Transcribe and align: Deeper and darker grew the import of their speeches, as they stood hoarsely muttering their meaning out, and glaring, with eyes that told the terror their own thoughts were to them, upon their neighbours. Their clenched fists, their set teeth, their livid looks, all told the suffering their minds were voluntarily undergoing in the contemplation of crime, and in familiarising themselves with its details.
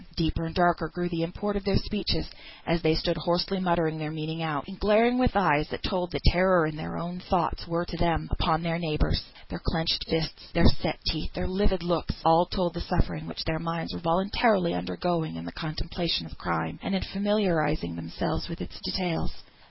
Deeper 0.15 0.45
and 0.47 0.55
darker 0.55 0.87
grew 0.89 1.07
the 1.09 1.21
import 1.21 1.55
of 1.55 1.63
their 1.63 1.77
speeches, 1.77 2.27
as 2.65 2.81
they 2.81 2.95
stood 2.95 3.17
hoarsely 3.17 3.59
muttering 3.59 3.99
their 3.99 4.09
meaning 4.09 4.41
out, 4.41 4.67
and 4.67 4.79
glaring, 4.79 5.19
with 5.19 5.35
eyes 5.35 5.67
that 5.69 5.83
told 5.83 6.09
the 6.09 6.19
terror 6.31 6.71
their 6.71 6.97
own 6.97 7.19
thoughts 7.19 7.67
were 7.67 7.85
to 7.85 7.97
them, 7.97 8.27
upon 8.31 8.63
their 8.63 8.79
neighbours. 8.79 9.23
Their 9.49 9.61
clenched 9.63 10.05
fists, 10.09 10.47
their 10.53 10.65
set 10.65 10.97
teeth, 11.05 11.31
their 11.33 11.47
livid 11.47 11.83
looks, 11.83 12.15
all 12.25 12.47
told 12.47 12.73
the 12.73 12.81
suffering 12.81 13.31
their 13.45 13.59
minds 13.59 13.93
were 13.93 13.99
voluntarily 13.99 14.73
undergoing 14.73 15.35
in 15.35 15.45
the 15.45 15.51
contemplation 15.51 16.25
of 16.25 16.35
crime, 16.35 16.79
and 16.81 16.95
in 16.95 17.03
familiarising 17.03 17.95
themselves 17.95 18.49
with 18.49 18.59
its 18.59 18.79
details. 18.79 19.31